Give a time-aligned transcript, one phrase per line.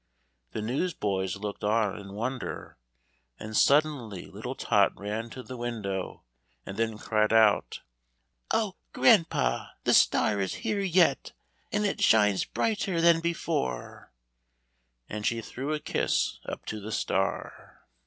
[0.53, 2.79] The newsboys looked on in wonder,
[3.39, 6.23] and suddenly little Tot ran to the window
[6.65, 7.81] and then cried out
[8.49, 11.33] "Oh, grandpa, the star is here yet,
[11.71, 14.11] and it shines brighter than before,"
[15.07, 17.85] and she threw a kiss up to the star.